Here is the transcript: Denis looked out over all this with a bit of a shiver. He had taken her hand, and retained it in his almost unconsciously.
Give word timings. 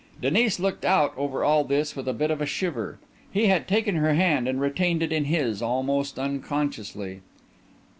Denis 0.19 0.59
looked 0.59 0.83
out 0.83 1.13
over 1.15 1.43
all 1.43 1.63
this 1.63 1.95
with 1.95 2.07
a 2.07 2.13
bit 2.13 2.31
of 2.31 2.41
a 2.41 2.45
shiver. 2.47 2.97
He 3.31 3.45
had 3.45 3.67
taken 3.67 3.97
her 3.97 4.15
hand, 4.15 4.47
and 4.47 4.59
retained 4.59 5.03
it 5.03 5.11
in 5.11 5.25
his 5.25 5.61
almost 5.61 6.17
unconsciously. 6.17 7.21